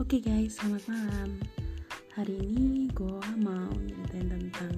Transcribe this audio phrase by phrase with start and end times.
[0.00, 1.30] Oke okay guys, selamat malam.
[2.16, 4.72] Hari ini gue mau ceritain tentang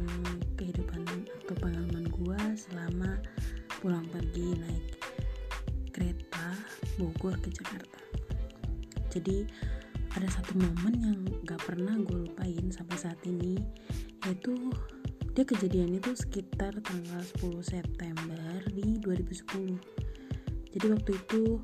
[0.59, 3.23] kehidupan atau pengalaman gue selama
[3.79, 4.98] pulang pergi naik
[5.95, 6.59] kereta
[6.98, 8.03] Bogor ke Jakarta.
[9.14, 9.46] Jadi
[10.19, 13.55] ada satu momen yang gak pernah gue lupain sampai saat ini,
[14.27, 14.75] yaitu
[15.31, 19.79] dia kejadian itu sekitar tanggal 10 September di 2010.
[20.75, 21.62] Jadi waktu itu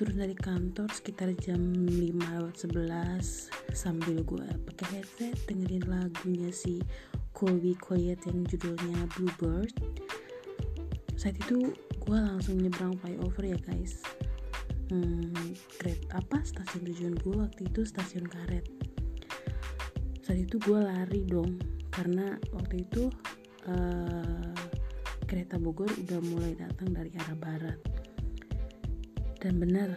[0.00, 6.80] turun dari kantor sekitar jam 5 lewat 11 sambil gue pakai headset dengerin lagunya si
[7.36, 9.76] Colby Quiet yang judulnya Bluebird.
[11.20, 14.00] Saat itu gue langsung nyebrang flyover ya guys.
[14.88, 15.36] Hmm,
[16.16, 16.48] apa?
[16.48, 18.64] Stasiun tujuan gue waktu itu stasiun karet.
[20.24, 21.60] Saat itu gue lari dong
[21.92, 23.12] karena waktu itu
[23.68, 24.56] uh,
[25.28, 27.89] kereta Bogor udah mulai datang dari arah barat
[29.40, 29.96] dan benar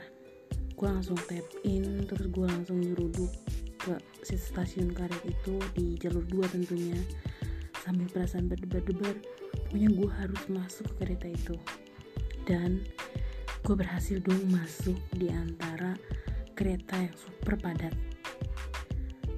[0.73, 3.29] gue langsung tap in terus gue langsung nyeruduk
[3.83, 6.95] ke stasiun karet itu di jalur 2 tentunya.
[7.83, 9.19] Sambil perasaan berdebar-debar
[9.67, 11.55] pokoknya gue harus masuk ke kereta itu.
[12.47, 12.79] Dan
[13.59, 15.99] gue berhasil dong masuk di antara
[16.55, 17.91] kereta yang super padat.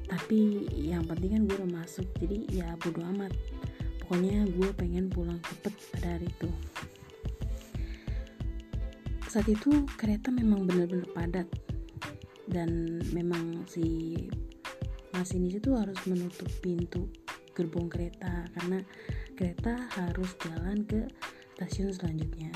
[0.06, 3.34] Tapi yang penting kan gue udah masuk jadi ya bodo amat.
[4.06, 6.50] Pokoknya gue pengen pulang cepet pada hari itu
[9.36, 11.48] saat itu kereta memang benar-benar padat.
[12.48, 14.16] Dan memang si
[15.12, 17.12] masinis itu harus menutup pintu
[17.52, 18.80] gerbong kereta karena
[19.36, 21.04] kereta harus jalan ke
[21.60, 22.48] stasiun selanjutnya.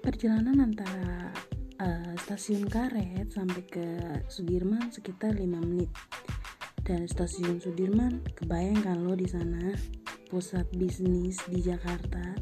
[0.00, 1.36] Perjalanan antara
[1.84, 3.86] uh, stasiun karet sampai ke
[4.32, 5.92] Sudirman sekitar 5 menit.
[6.80, 9.68] Dan stasiun Sudirman kebayangkan lo di sana?
[10.32, 12.32] Pusat bisnis di Jakarta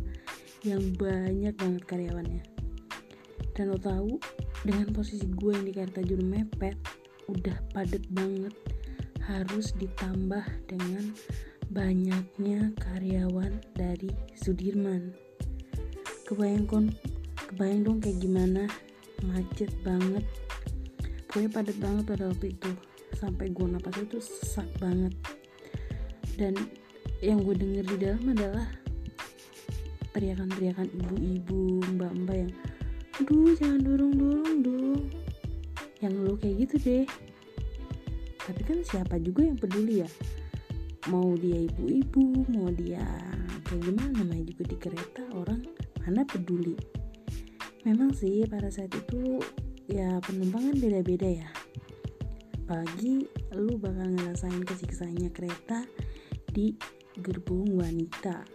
[0.63, 2.52] yang banyak banget karyawannya
[3.53, 4.17] dan lo tahu
[4.64, 6.77] dengan posisi gue yang di kereta juru mepet
[7.28, 8.55] udah padet banget.
[9.22, 11.15] Harus ditambah dengan
[11.71, 15.15] banyaknya karyawan dari Sudirman.
[16.27, 16.84] Kebayang kon
[17.53, 18.66] kebayang dong kayak gimana?
[19.22, 20.27] Macet banget.
[21.31, 22.71] Pokoknya padat banget pada waktu itu.
[23.15, 25.15] Sampai gue napas itu sesak banget.
[26.34, 26.59] Dan
[27.22, 28.66] yang gue denger di dalam adalah
[30.12, 32.53] teriakan-teriakan ibu-ibu mbak-mbak yang
[33.21, 35.03] aduh jangan dorong dorong dong.
[36.00, 37.06] Yang lo kayak gitu deh.
[38.43, 40.11] Tapi kan siapa juga yang peduli ya?
[41.11, 43.03] Mau dia ibu-ibu mau dia
[43.69, 44.22] kayak gimana?
[44.22, 45.62] Namanya juga di kereta orang
[46.03, 46.75] mana peduli?
[47.83, 49.43] Memang sih pada saat itu
[49.91, 51.51] ya penumpang kan beda-beda ya.
[52.62, 53.27] Apalagi
[53.59, 55.84] lu bakal ngerasain kesiksaannya kereta
[56.55, 56.75] di
[57.19, 58.47] gerbong wanita.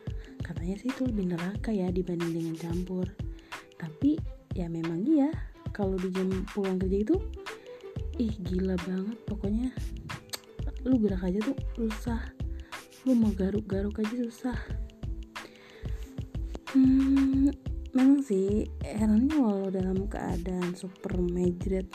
[0.41, 3.05] Katanya sih itu lebih neraka ya dibanding dengan campur.
[3.75, 4.17] Tapi
[4.57, 5.29] ya memang iya.
[5.69, 7.15] Kalau di jam pulang kerja itu
[8.17, 9.69] ih gila banget pokoknya.
[10.81, 12.33] Lu gerak aja tuh susah.
[13.05, 14.57] Lu mau garuk-garuk aja susah.
[16.73, 17.53] Hmm,
[17.93, 21.87] memang sih herannya walau dalam keadaan super majret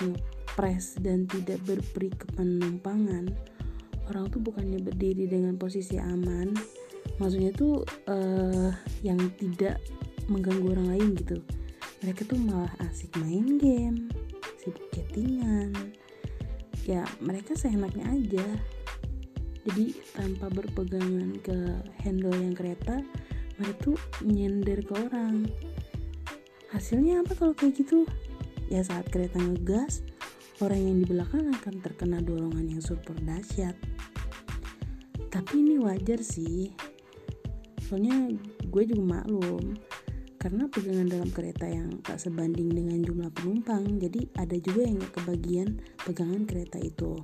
[0.55, 3.29] press dan tidak berperi kepenumpangan
[4.11, 6.55] orang tuh bukannya berdiri dengan posisi aman.
[7.19, 8.71] Maksudnya tuh uh,
[9.03, 9.83] yang tidak
[10.31, 11.43] mengganggu orang lain gitu
[12.03, 14.11] mereka tuh malah asik main game
[14.59, 15.95] sibuk chattingan.
[16.83, 18.47] Ya mereka seenaknya aja.
[19.63, 21.55] Jadi tanpa berpegangan ke
[22.03, 23.07] handle yang kereta
[23.55, 25.47] mereka tuh nyender ke orang.
[26.75, 28.03] Hasilnya apa kalau kayak gitu?
[28.67, 30.03] Ya saat kereta ngegas
[30.59, 33.79] orang yang di belakang akan terkena dorongan yang super dahsyat.
[35.31, 36.75] Tapi ini wajar sih.
[37.87, 38.35] Soalnya
[38.67, 39.79] gue juga maklum
[40.43, 45.79] karena pegangan dalam kereta yang tak sebanding dengan jumlah penumpang jadi ada juga yang kebagian
[46.03, 47.15] pegangan kereta itu.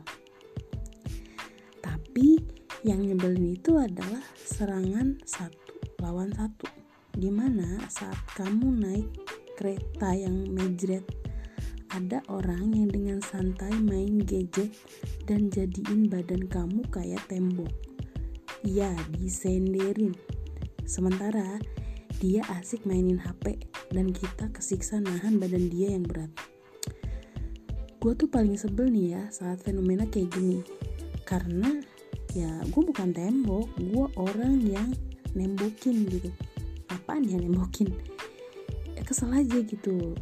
[1.83, 2.39] Tapi
[2.87, 6.71] yang nyebelin itu adalah serangan satu lawan satu
[7.19, 9.11] di mana saat kamu naik
[9.59, 11.03] kereta yang mejret
[11.91, 14.71] ada orang yang dengan santai main gadget
[15.27, 17.75] dan jadiin badan kamu kayak tembok.
[18.63, 20.15] Ya disenderin.
[20.87, 21.59] Sementara
[22.19, 23.63] dia asik mainin HP
[23.95, 26.31] dan kita kesiksa nahan badan dia yang berat.
[27.99, 30.63] Gue tuh paling sebel nih ya saat fenomena kayak gini.
[31.23, 31.79] Karena
[32.35, 34.91] ya gue bukan tembok, gue orang yang
[35.35, 36.31] nembokin gitu.
[36.91, 37.91] Apaan ya nembokin?
[38.95, 40.15] Ya kesel aja gitu.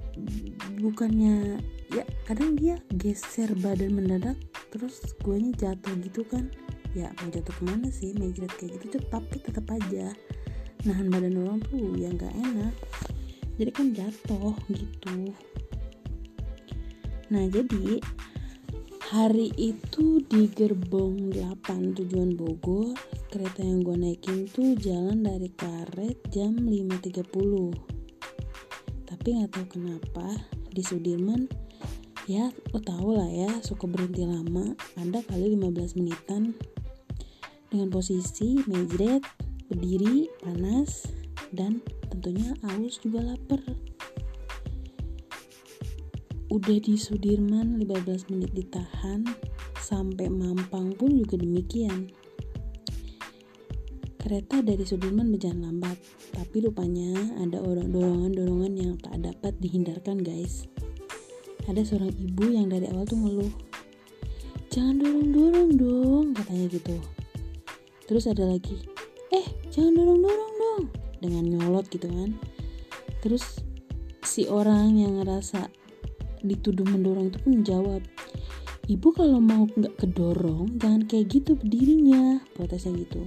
[0.81, 1.61] Bukannya
[1.93, 4.37] ya kadang dia geser badan mendadak
[4.75, 6.51] terus guanya jatuh gitu kan
[6.97, 10.11] ya mau jatuh ke mana sih mejret kayak gitu tapi tetap aja
[10.87, 12.75] nahan badan orang tuh ya nggak enak.
[13.59, 15.35] Jadi kan jatuh gitu.
[17.35, 17.99] Nah jadi
[19.11, 22.95] hari itu di gerbong 8 tujuan Bogor
[23.31, 27.97] kereta yang gue naikin tuh jalan dari karet jam 5.30
[29.07, 30.27] tapi nggak tahu kenapa
[30.71, 31.47] di Sudirman
[32.27, 36.55] ya lo tau lah ya suka berhenti lama ada kali 15 menitan.
[37.67, 39.27] Dengan posisi mejret
[39.67, 41.11] berdiri panas
[41.51, 43.63] dan tentunya aus juga lapar.
[46.47, 49.27] Udah di Sudirman 15 menit ditahan
[49.83, 52.11] sampai Mampang pun juga demikian.
[54.17, 55.99] Kereta dari Sudirman berjalan lambat
[56.35, 60.67] tapi rupanya ada orang dorongan-dorongan yang tak dapat dihindarkan guys.
[61.67, 63.55] Ada seorang ibu yang dari awal tuh ngeluh
[64.71, 66.97] jangan dorong-dorong dong katanya gitu.
[68.07, 68.96] Terus ada lagi
[69.35, 70.85] eh jangan dorong-dorong dong.
[71.19, 72.37] Dengan nyolot gitu kan.
[73.25, 73.65] Terus
[74.23, 75.71] si orang yang ngerasa
[76.45, 78.03] dituduh mendorong itu pun menjawab
[78.87, 83.27] ibu kalau mau nggak kedorong jangan kayak gitu berdirinya protesnya gitu.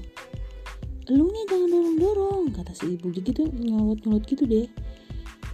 [1.09, 3.11] Elunya jangan dorong dorong kata si ibu.
[3.11, 4.67] Gitu nyolot nyolot gitu deh.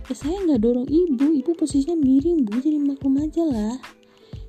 [0.05, 2.61] Ya saya nggak dorong ibu ibu posisinya miring bu.
[2.61, 3.75] Jadi maklum aja lah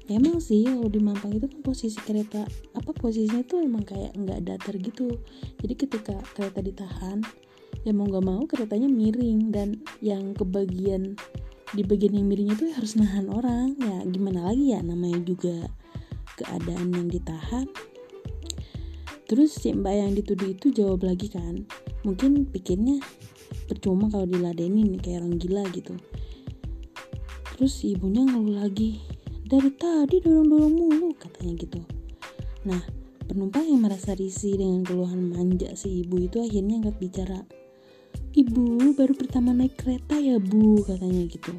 [0.07, 2.47] emang sih kalau di Mampang itu kan posisi kereta
[2.79, 5.19] apa posisinya tuh emang kayak nggak datar gitu.
[5.59, 7.27] Jadi ketika kereta ditahan
[7.83, 9.51] ya mau nggak mau keretanya miring.
[9.51, 11.19] Dan yang kebagian
[11.75, 13.75] di bagian yang miringnya tuh harus nahan orang.
[13.83, 15.67] Ya gimana lagi ya namanya juga
[16.39, 17.67] keadaan yang ditahan.
[19.27, 21.67] Terus si mbak yang dituduh itu jawab lagi kan
[22.07, 23.03] mungkin pikirnya
[23.67, 25.99] percuma kalau diladenin kayak orang gila gitu.
[27.59, 29.03] Terus ibunya ngeluh lagi
[29.47, 31.81] dari tadi dorong-dorong mulu katanya gitu.
[32.67, 32.83] Nah
[33.31, 37.41] penumpang yang merasa risih dengan keluhan manja si ibu itu akhirnya angkat bicara.
[38.35, 41.55] Ibu baru pertama naik kereta ya bu katanya gitu.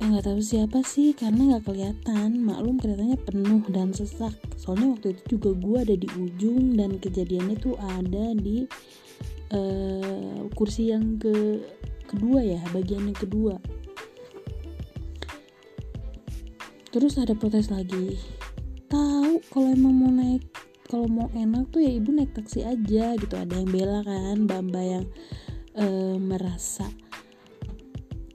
[0.00, 2.40] Eh nggak tahu siapa sih karena nggak kelihatan.
[2.40, 4.32] Maklum keretanya penuh dan sesak.
[4.56, 8.64] Soalnya waktu itu juga gue ada di ujung dan kejadiannya tuh ada di
[9.52, 11.60] uh, kursi yang ke
[12.08, 13.56] kedua ya bagian yang kedua
[16.94, 18.14] terus ada protes lagi.
[18.86, 20.46] Tahu kalau emang mau naik
[20.86, 23.34] kalau mau enak tuh ya ibu naik taksi aja gitu.
[23.34, 25.06] Ada yang bela kan mbak-mbak yang
[25.74, 26.86] uh, merasa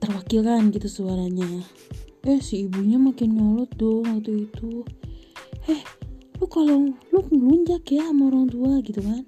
[0.04, 1.64] terwakilkan gitu suaranya.
[2.28, 4.84] Eh si ibunya makin nyolot dong waktu itu.
[5.64, 5.80] Eh
[6.36, 9.24] lu kalau lu ngelunjak ya sama orang tua gitu kan?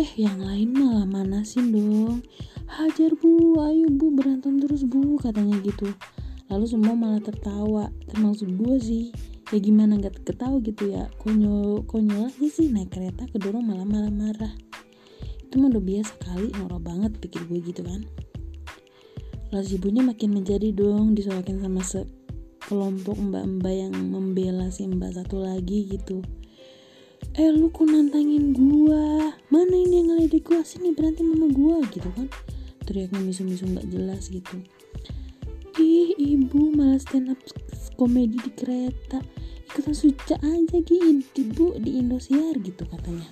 [0.00, 2.24] Eh yang lain malah manasin dong.
[2.72, 3.60] Hajar bu.
[3.60, 5.92] Ayo bu berantem terus bu katanya gitu
[6.52, 7.88] lalu semua malah tertawa.
[8.10, 9.04] Termasuk gue sih
[9.52, 11.08] ya gimana nggak ketawa gitu ya?
[11.20, 14.52] Konyol konyol aja sih naik kereta kedorong malah marah-marah.
[15.44, 18.04] Itu mah udah biasa kali norak banget pikir gue gitu kan.
[19.54, 25.86] Lalu ibunya makin menjadi dong disoalkan sama sekelompok mbak-mbak yang membela si mbak satu lagi
[25.86, 26.24] gitu.
[27.34, 29.34] Eh lu kok nantangin gua?
[29.50, 30.62] Mana ini yang ngeledek gua?
[30.62, 32.26] Sini berantem sama gua gitu kan.
[32.84, 34.60] Teriaknya misu-misu nggak jelas gitu
[36.18, 37.40] ibu malah stand up
[37.94, 39.18] komedi di kereta.
[39.70, 43.26] Ikutan suca aja gitu bu di Indosiar gitu katanya.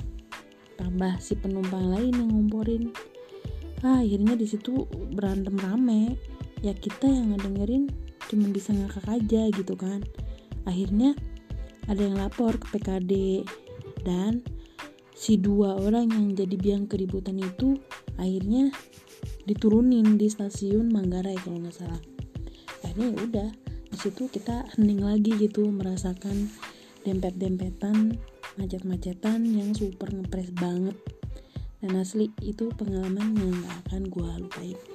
[0.75, 2.90] Tambah si penumpang lain yang ngomporin.
[3.82, 6.19] Ah, akhirnya di situ berantem rame.
[6.62, 7.91] Ya kita yang ngedengerin
[8.31, 10.03] cuma bisa ngakak aja gitu kan.
[10.67, 11.15] Akhirnya
[11.91, 13.43] ada yang lapor ke PKD
[14.06, 14.43] dan
[15.15, 17.79] si dua orang yang jadi biang keributan itu
[18.19, 18.70] akhirnya
[19.46, 22.11] diturunin di stasiun Manggarai kalau nggak salah
[22.82, 23.48] akhirnya ya udah
[23.92, 26.48] di situ kita hening lagi gitu merasakan
[27.04, 28.16] dempet-dempetan
[28.56, 30.96] macet-macetan yang super ngepres banget.
[31.82, 34.92] Dan asli itu pengalaman yang gak akan gue lupain